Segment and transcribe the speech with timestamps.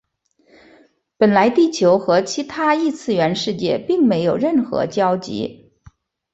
[1.15, 5.73] 本来地球和其他异次元世界并没有任何交集。